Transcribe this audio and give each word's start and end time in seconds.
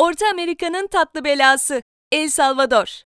Orta 0.00 0.26
Amerika'nın 0.28 0.86
tatlı 0.86 1.24
belası 1.24 1.82
El 2.12 2.28
Salvador. 2.28 3.02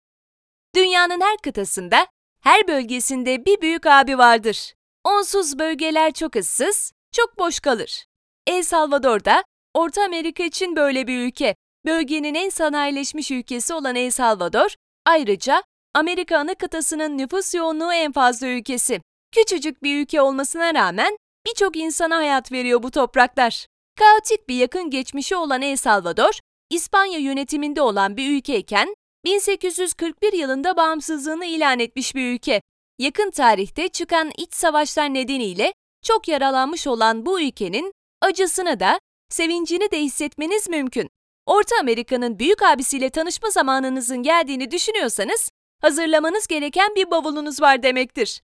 Dünyanın 0.74 1.20
her 1.20 1.36
kıtasında, 1.36 2.06
her 2.42 2.68
bölgesinde 2.68 3.44
bir 3.44 3.60
büyük 3.60 3.86
abi 3.86 4.18
vardır. 4.18 4.74
Onsuz 5.04 5.58
bölgeler 5.58 6.12
çok 6.12 6.36
ıssız, 6.36 6.92
çok 7.12 7.38
boş 7.38 7.60
kalır. 7.60 8.04
El 8.46 8.62
Salvador 8.62 9.24
da 9.24 9.44
Orta 9.74 10.04
Amerika 10.04 10.42
için 10.42 10.76
böyle 10.76 11.06
bir 11.06 11.18
ülke. 11.18 11.54
Bölgenin 11.86 12.34
en 12.34 12.48
sanayileşmiş 12.48 13.30
ülkesi 13.30 13.74
olan 13.74 13.96
El 13.96 14.10
Salvador, 14.10 14.74
ayrıca 15.06 15.62
Amerika 15.94 16.38
ana 16.38 16.54
kıtasının 16.54 17.18
nüfus 17.18 17.54
yoğunluğu 17.54 17.92
en 17.92 18.12
fazla 18.12 18.46
ülkesi. 18.46 19.00
Küçücük 19.32 19.82
bir 19.82 20.02
ülke 20.02 20.20
olmasına 20.20 20.74
rağmen 20.74 21.16
birçok 21.46 21.76
insana 21.76 22.16
hayat 22.16 22.52
veriyor 22.52 22.82
bu 22.82 22.90
topraklar. 22.90 23.66
Kaotik 23.98 24.48
bir 24.48 24.54
yakın 24.54 24.90
geçmişi 24.90 25.36
olan 25.36 25.62
El 25.62 25.76
Salvador, 25.76 26.40
İspanya 26.70 27.18
yönetiminde 27.18 27.82
olan 27.82 28.16
bir 28.16 28.38
ülkeyken 28.38 28.94
1841 29.24 30.32
yılında 30.32 30.76
bağımsızlığını 30.76 31.44
ilan 31.44 31.78
etmiş 31.78 32.14
bir 32.14 32.34
ülke. 32.34 32.62
Yakın 32.98 33.30
tarihte 33.30 33.88
çıkan 33.88 34.30
iç 34.36 34.54
savaşlar 34.54 35.14
nedeniyle 35.14 35.72
çok 36.02 36.28
yaralanmış 36.28 36.86
olan 36.86 37.26
bu 37.26 37.40
ülkenin 37.40 37.92
acısını 38.20 38.80
da, 38.80 38.98
sevincini 39.28 39.90
de 39.90 40.00
hissetmeniz 40.00 40.68
mümkün. 40.68 41.08
Orta 41.46 41.76
Amerika'nın 41.80 42.38
büyük 42.38 42.62
abisiyle 42.62 43.10
tanışma 43.10 43.50
zamanınızın 43.50 44.22
geldiğini 44.22 44.70
düşünüyorsanız, 44.70 45.50
hazırlamanız 45.80 46.46
gereken 46.46 46.94
bir 46.94 47.10
bavulunuz 47.10 47.60
var 47.60 47.82
demektir. 47.82 48.40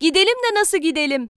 Gidelim 0.00 0.36
de 0.50 0.60
nasıl 0.60 0.78
gidelim? 0.78 1.28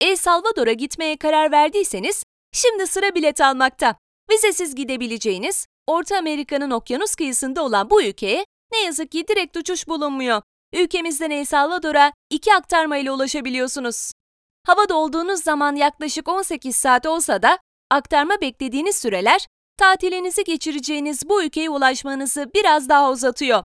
El 0.00 0.16
Salvador'a 0.16 0.72
gitmeye 0.72 1.16
karar 1.16 1.52
verdiyseniz, 1.52 2.22
şimdi 2.52 2.86
sıra 2.86 3.14
bilet 3.14 3.40
almakta. 3.40 3.96
Vizesiz 4.30 4.74
gidebileceğiniz, 4.74 5.66
Orta 5.86 6.18
Amerika'nın 6.18 6.70
okyanus 6.70 7.14
kıyısında 7.14 7.64
olan 7.64 7.90
bu 7.90 8.02
ülkeye 8.02 8.46
ne 8.72 8.78
yazık 8.78 9.10
ki 9.10 9.28
direkt 9.28 9.56
uçuş 9.56 9.88
bulunmuyor. 9.88 10.42
Ülkemizden 10.72 11.30
El 11.30 11.44
Salvador'a 11.44 12.12
iki 12.30 12.54
aktarma 12.54 12.96
ile 12.96 13.10
ulaşabiliyorsunuz. 13.10 14.12
Havada 14.66 14.94
olduğunuz 14.94 15.42
zaman 15.42 15.76
yaklaşık 15.76 16.28
18 16.28 16.76
saat 16.76 17.06
olsa 17.06 17.42
da 17.42 17.58
aktarma 17.90 18.40
beklediğiniz 18.40 18.96
süreler 18.96 19.46
tatilinizi 19.78 20.44
geçireceğiniz 20.44 21.28
bu 21.28 21.42
ülkeye 21.42 21.70
ulaşmanızı 21.70 22.50
biraz 22.54 22.88
daha 22.88 23.10
uzatıyor. 23.10 23.62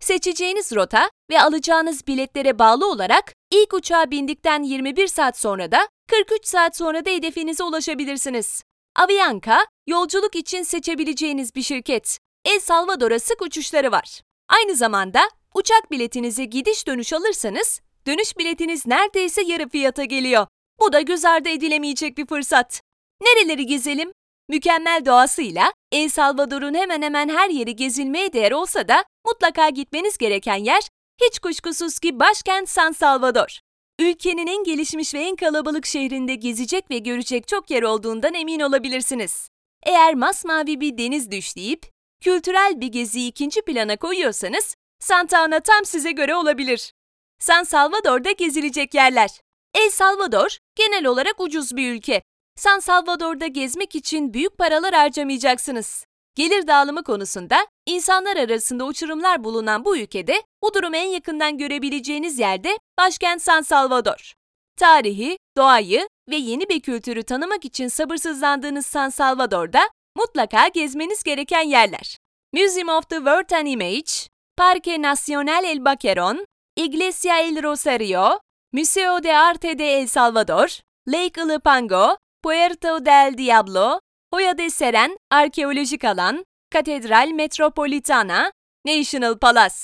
Seçeceğiniz 0.00 0.74
rota 0.74 1.10
ve 1.30 1.42
alacağınız 1.42 2.06
biletlere 2.06 2.58
bağlı 2.58 2.90
olarak 2.90 3.32
ilk 3.50 3.74
uçağa 3.74 4.10
bindikten 4.10 4.62
21 4.62 5.06
saat 5.06 5.38
sonra 5.38 5.72
da 5.72 5.88
43 6.10 6.46
saat 6.46 6.76
sonra 6.76 7.04
da 7.04 7.10
hedefinize 7.10 7.64
ulaşabilirsiniz. 7.64 8.62
Avianca, 8.98 9.66
yolculuk 9.86 10.36
için 10.36 10.62
seçebileceğiniz 10.62 11.54
bir 11.54 11.62
şirket. 11.62 12.18
El 12.44 12.60
Salvador'a 12.60 13.18
sık 13.18 13.42
uçuşları 13.42 13.92
var. 13.92 14.20
Aynı 14.48 14.74
zamanda 14.74 15.20
uçak 15.54 15.90
biletinizi 15.90 16.50
gidiş 16.50 16.86
dönüş 16.86 17.12
alırsanız 17.12 17.80
dönüş 18.06 18.38
biletiniz 18.38 18.86
neredeyse 18.86 19.42
yarı 19.42 19.68
fiyata 19.68 20.04
geliyor. 20.04 20.46
Bu 20.80 20.92
da 20.92 21.00
göz 21.00 21.24
ardı 21.24 21.48
edilemeyecek 21.48 22.18
bir 22.18 22.26
fırsat. 22.26 22.80
Nereleri 23.20 23.66
gezelim? 23.66 24.12
Mükemmel 24.48 25.02
doğasıyla 25.06 25.72
El 25.92 26.08
Salvador'un 26.08 26.74
hemen 26.74 27.02
hemen 27.02 27.28
her 27.28 27.50
yeri 27.50 27.76
gezilmeye 27.76 28.32
değer 28.32 28.52
olsa 28.52 28.88
da 28.88 29.04
mutlaka 29.26 29.68
gitmeniz 29.68 30.18
gereken 30.18 30.56
yer 30.56 30.82
hiç 31.22 31.38
kuşkusuz 31.38 31.98
ki 31.98 32.20
başkent 32.20 32.68
San 32.68 32.92
Salvador. 32.92 33.60
Ülkenin 34.00 34.46
en 34.46 34.64
gelişmiş 34.64 35.14
ve 35.14 35.20
en 35.20 35.36
kalabalık 35.36 35.86
şehrinde 35.86 36.34
gezecek 36.34 36.90
ve 36.90 36.98
görecek 36.98 37.48
çok 37.48 37.70
yer 37.70 37.82
olduğundan 37.82 38.34
emin 38.34 38.60
olabilirsiniz. 38.60 39.48
Eğer 39.82 40.14
masmavi 40.14 40.80
bir 40.80 40.98
deniz 40.98 41.30
düşleyip 41.30 41.86
kültürel 42.20 42.80
bir 42.80 42.86
geziyi 42.86 43.30
ikinci 43.30 43.62
plana 43.62 43.96
koyuyorsanız 43.96 44.76
Santa 45.00 45.38
Ana 45.38 45.60
tam 45.60 45.84
size 45.84 46.12
göre 46.12 46.34
olabilir. 46.34 46.92
San 47.38 47.62
Salvador'da 47.62 48.30
gezilecek 48.30 48.94
yerler. 48.94 49.30
El 49.74 49.90
Salvador 49.90 50.58
genel 50.76 51.06
olarak 51.06 51.40
ucuz 51.40 51.76
bir 51.76 51.92
ülke. 51.92 52.22
San 52.56 52.78
Salvador'da 52.78 53.46
gezmek 53.46 53.94
için 53.94 54.34
büyük 54.34 54.58
paralar 54.58 54.94
harcamayacaksınız. 54.94 56.07
Gelir 56.38 56.66
dağılımı 56.66 57.02
konusunda 57.02 57.66
insanlar 57.86 58.36
arasında 58.36 58.84
uçurumlar 58.84 59.44
bulunan 59.44 59.84
bu 59.84 59.96
ülkede 59.96 60.42
bu 60.62 60.74
durumu 60.74 60.96
en 60.96 61.08
yakından 61.08 61.58
görebileceğiniz 61.58 62.38
yerde 62.38 62.78
başkent 62.98 63.42
San 63.42 63.62
Salvador. 63.62 64.32
Tarihi, 64.76 65.38
doğayı 65.56 66.08
ve 66.30 66.36
yeni 66.36 66.68
bir 66.68 66.80
kültürü 66.80 67.22
tanımak 67.22 67.64
için 67.64 67.88
sabırsızlandığınız 67.88 68.86
San 68.86 69.08
Salvador'da 69.08 69.80
mutlaka 70.16 70.68
gezmeniz 70.68 71.22
gereken 71.22 71.62
yerler. 71.62 72.18
Museum 72.52 72.88
of 72.88 73.08
the 73.08 73.16
World 73.16 73.50
and 73.50 73.66
Image, 73.66 74.12
Parque 74.56 75.02
Nacional 75.02 75.64
El 75.64 75.84
Baqueron, 75.84 76.46
Iglesia 76.76 77.40
El 77.40 77.62
Rosario, 77.62 78.40
Museo 78.72 79.22
de 79.22 79.36
Arte 79.36 79.78
de 79.78 79.98
El 79.98 80.08
Salvador, 80.08 80.68
Lake 81.08 81.42
Ilopango, 81.42 82.16
Puerto 82.42 83.04
del 83.04 83.38
Diablo, 83.38 84.00
Hoya 84.32 84.58
de 84.58 84.70
Seren 84.70 85.18
Arkeolojik 85.30 86.04
Alan, 86.04 86.44
Katedral 86.70 87.28
Metropolitana, 87.28 88.52
National 88.86 89.38
Palace. 89.38 89.76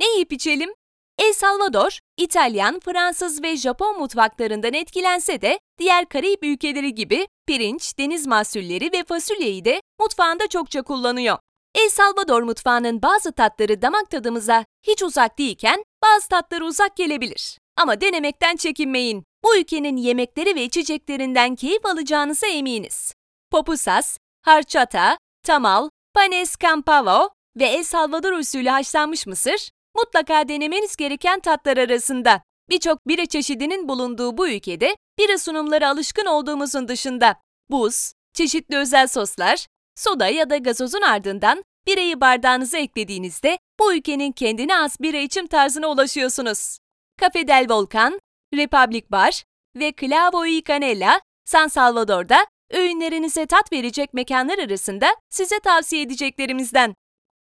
Ne 0.00 0.06
yiyip 0.06 0.32
içelim? 0.32 0.70
El 1.18 1.32
Salvador, 1.32 1.98
İtalyan, 2.16 2.80
Fransız 2.84 3.42
ve 3.42 3.56
Japon 3.56 3.98
mutfaklarından 3.98 4.74
etkilense 4.74 5.42
de 5.42 5.58
diğer 5.78 6.08
Karayip 6.08 6.44
ülkeleri 6.44 6.94
gibi 6.94 7.26
pirinç, 7.46 7.98
deniz 7.98 8.26
mahsulleri 8.26 8.92
ve 8.92 9.04
fasulyeyi 9.04 9.64
de 9.64 9.80
mutfağında 10.00 10.46
çokça 10.46 10.82
kullanıyor. 10.82 11.38
El 11.74 11.88
Salvador 11.88 12.42
mutfağının 12.42 13.02
bazı 13.02 13.32
tatları 13.32 13.82
damak 13.82 14.10
tadımıza 14.10 14.64
hiç 14.86 15.02
uzak 15.02 15.38
değilken 15.38 15.84
bazı 16.02 16.28
tatları 16.28 16.64
uzak 16.64 16.96
gelebilir. 16.96 17.58
Ama 17.76 18.00
denemekten 18.00 18.56
çekinmeyin. 18.56 19.24
Bu 19.44 19.56
ülkenin 19.56 19.96
yemekleri 19.96 20.54
ve 20.54 20.64
içeceklerinden 20.64 21.54
keyif 21.54 21.86
alacağınıza 21.86 22.46
eminiz. 22.46 23.15
Popusas, 23.50 24.18
harçata, 24.42 25.18
tamal, 25.42 25.88
panes 26.14 26.56
campavo 26.62 27.30
ve 27.56 27.64
El 27.64 27.84
Salvador 27.84 28.32
usulü 28.32 28.68
haşlanmış 28.68 29.26
mısır 29.26 29.70
mutlaka 29.96 30.48
denemeniz 30.48 30.96
gereken 30.96 31.40
tatlar 31.40 31.76
arasında. 31.76 32.42
Birçok 32.68 33.08
bira 33.08 33.26
çeşidinin 33.26 33.88
bulunduğu 33.88 34.38
bu 34.38 34.48
ülkede 34.48 34.96
bira 35.18 35.38
sunumları 35.38 35.88
alışkın 35.88 36.26
olduğumuzun 36.26 36.88
dışında 36.88 37.36
buz, 37.70 38.12
çeşitli 38.34 38.76
özel 38.76 39.06
soslar, 39.06 39.66
soda 39.96 40.28
ya 40.28 40.50
da 40.50 40.56
gazozun 40.56 41.02
ardından 41.02 41.62
birayı 41.86 42.20
bardağınıza 42.20 42.78
eklediğinizde 42.78 43.58
bu 43.80 43.94
ülkenin 43.94 44.32
kendine 44.32 44.74
has 44.74 45.00
bira 45.00 45.16
içim 45.16 45.46
tarzına 45.46 45.86
ulaşıyorsunuz. 45.86 46.78
Cafe 47.20 47.48
del 47.48 47.66
Volcan, 47.70 48.20
Republic 48.54 49.04
Bar 49.10 49.42
ve 49.76 49.92
Clavo 50.00 50.44
y 50.44 50.62
Canela, 50.62 51.20
San 51.44 51.68
Salvador'da 51.68 52.46
öğünlerinize 52.70 53.46
tat 53.46 53.72
verecek 53.72 54.14
mekanlar 54.14 54.58
arasında 54.58 55.16
size 55.30 55.60
tavsiye 55.60 56.02
edeceklerimizden. 56.02 56.94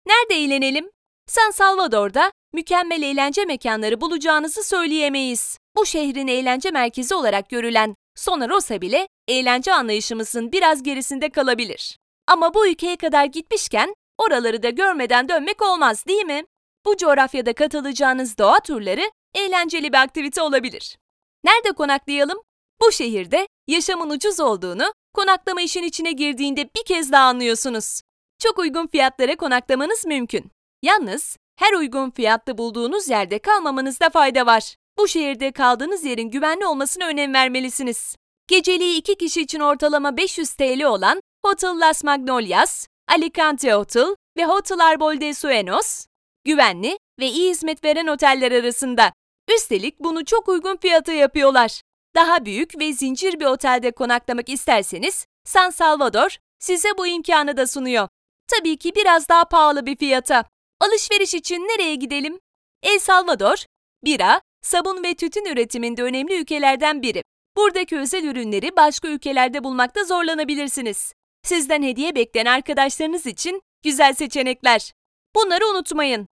Nerede 0.05 0.43
eğlenelim? 0.43 0.89
San 1.27 1.51
Salvador'da 1.51 2.31
mükemmel 2.53 3.01
eğlence 3.01 3.45
mekanları 3.45 4.01
bulacağınızı 4.01 4.63
söyleyemeyiz. 4.63 5.57
Bu 5.75 5.85
şehrin 5.85 6.27
eğlence 6.27 6.71
merkezi 6.71 7.15
olarak 7.15 7.49
görülen 7.49 7.95
Sona 8.15 8.49
Rosa 8.49 8.81
bile 8.81 9.07
eğlence 9.27 9.73
anlayışımızın 9.73 10.51
biraz 10.51 10.83
gerisinde 10.83 11.29
kalabilir. 11.29 11.97
Ama 12.27 12.53
bu 12.53 12.67
ülkeye 12.67 12.95
kadar 12.95 13.25
gitmişken 13.25 13.93
oraları 14.17 14.63
da 14.63 14.69
görmeden 14.69 15.29
dönmek 15.29 15.61
olmaz 15.61 16.05
değil 16.07 16.25
mi? 16.25 16.43
Bu 16.85 16.97
coğrafyada 16.97 17.53
katılacağınız 17.53 18.37
doğa 18.37 18.59
turları 18.59 19.11
eğlenceli 19.35 19.93
bir 19.93 19.97
aktivite 19.97 20.41
olabilir. 20.41 20.97
Nerede 21.43 21.71
konaklayalım? 21.71 22.41
Bu 22.81 22.91
şehirde 22.91 23.47
yaşamın 23.67 24.09
ucuz 24.09 24.39
olduğunu 24.39 24.93
konaklama 25.13 25.61
işin 25.61 25.83
içine 25.83 26.11
girdiğinde 26.11 26.69
bir 26.75 26.83
kez 26.85 27.11
daha 27.11 27.23
anlıyorsunuz. 27.23 28.01
Çok 28.39 28.59
uygun 28.59 28.87
fiyatlara 28.87 29.35
konaklamanız 29.35 30.05
mümkün. 30.05 30.51
Yalnız 30.81 31.37
her 31.59 31.73
uygun 31.73 32.11
fiyatta 32.11 32.57
bulduğunuz 32.57 33.09
yerde 33.09 33.39
kalmamanızda 33.39 34.09
fayda 34.09 34.45
var. 34.45 34.75
Bu 34.97 35.07
şehirde 35.07 35.51
kaldığınız 35.51 36.03
yerin 36.03 36.29
güvenli 36.29 36.65
olmasına 36.65 37.05
önem 37.05 37.33
vermelisiniz. 37.33 38.15
Geceliği 38.47 38.97
iki 38.97 39.15
kişi 39.15 39.41
için 39.41 39.59
ortalama 39.59 40.17
500 40.17 40.53
TL 40.53 40.83
olan 40.83 41.21
Hotel 41.45 41.79
Las 41.79 42.03
Magnolias, 42.03 42.87
Alicante 43.07 43.73
Hotel 43.73 44.15
ve 44.37 44.45
Hotel 44.45 44.79
Arbol 44.79 45.21
de 45.21 45.33
Suenos, 45.33 46.05
güvenli 46.45 46.97
ve 47.19 47.27
iyi 47.27 47.49
hizmet 47.49 47.83
veren 47.83 48.07
oteller 48.07 48.51
arasında. 48.51 49.13
Üstelik 49.55 49.99
bunu 49.99 50.25
çok 50.25 50.49
uygun 50.49 50.77
fiyata 50.77 51.11
yapıyorlar. 51.11 51.81
Daha 52.15 52.45
büyük 52.45 52.79
ve 52.79 52.93
zincir 52.93 53.39
bir 53.39 53.45
otelde 53.45 53.91
konaklamak 53.91 54.49
isterseniz 54.49 55.25
San 55.45 55.69
Salvador 55.69 56.37
size 56.59 56.89
bu 56.97 57.07
imkanı 57.07 57.57
da 57.57 57.67
sunuyor. 57.67 58.07
Tabii 58.47 58.77
ki 58.77 58.95
biraz 58.95 59.29
daha 59.29 59.45
pahalı 59.45 59.85
bir 59.85 59.97
fiyata. 59.97 60.45
Alışveriş 60.79 61.33
için 61.33 61.59
nereye 61.59 61.95
gidelim? 61.95 62.39
El 62.83 62.99
Salvador, 62.99 63.65
bira, 64.05 64.41
sabun 64.61 65.03
ve 65.03 65.13
tütün 65.13 65.45
üretiminde 65.45 66.03
önemli 66.03 66.41
ülkelerden 66.41 67.01
biri. 67.01 67.23
Buradaki 67.57 67.97
özel 67.97 68.23
ürünleri 68.23 68.75
başka 68.75 69.07
ülkelerde 69.07 69.63
bulmakta 69.63 70.03
zorlanabilirsiniz. 70.03 71.13
Sizden 71.43 71.83
hediye 71.83 72.15
bekleyen 72.15 72.45
arkadaşlarınız 72.45 73.25
için 73.25 73.61
Güzel 73.83 74.13
seçenekler. 74.13 74.93
Bunları 75.35 75.67
unutmayın. 75.67 76.27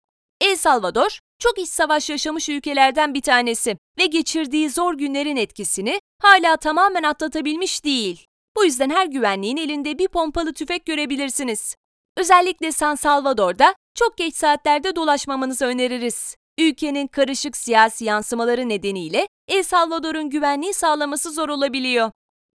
El 0.40 0.56
Salvador, 0.56 1.18
çok 1.38 1.58
iç 1.58 1.68
savaş 1.68 2.10
yaşamış 2.10 2.48
ülkelerden 2.48 3.14
bir 3.14 3.20
tanesi 3.22 3.76
ve 3.98 4.06
geçirdiği 4.06 4.70
zor 4.70 4.94
günlerin 4.94 5.36
etkisini 5.36 6.00
hala 6.22 6.56
tamamen 6.56 7.02
atlatabilmiş 7.02 7.84
değil. 7.84 8.26
Bu 8.56 8.64
yüzden 8.64 8.90
her 8.90 9.06
güvenliğin 9.06 9.56
elinde 9.56 9.98
bir 9.98 10.08
pompalı 10.08 10.52
tüfek 10.52 10.86
görebilirsiniz. 10.86 11.76
Özellikle 12.16 12.72
San 12.72 12.94
Salvador'da 12.94 13.74
çok 13.94 14.18
geç 14.18 14.34
saatlerde 14.34 14.96
dolaşmamanızı 14.96 15.64
öneririz. 15.66 16.36
Ülkenin 16.58 17.06
karışık 17.06 17.56
siyasi 17.56 18.04
yansımaları 18.04 18.68
nedeniyle 18.68 19.28
El 19.48 19.62
Salvador'un 19.62 20.30
güvenliği 20.30 20.74
sağlaması 20.74 21.30
zor 21.30 21.48
olabiliyor. 21.48 22.10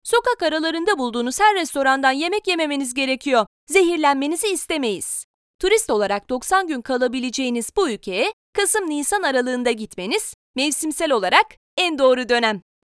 Sokak 0.03 0.43
aralarında 0.43 0.97
bulduğunuz 0.97 1.39
her 1.39 1.55
restorandan 1.55 2.11
yemek 2.11 2.47
yememeniz 2.47 2.93
gerekiyor. 2.93 3.45
Zehirlenmenizi 3.67 4.47
istemeyiz. 4.47 5.25
Turist 5.61 5.89
olarak 5.89 6.29
90 6.29 6.67
gün 6.67 6.81
kalabileceğiniz 6.81 7.71
bu 7.77 7.89
ülkeye 7.89 8.33
Kasım-Nisan 8.57 9.23
aralığında 9.23 9.71
gitmeniz 9.71 10.33
mevsimsel 10.55 11.11
olarak 11.11 11.45
en 11.77 11.97
doğru 11.97 12.29
dönem. 12.29 12.61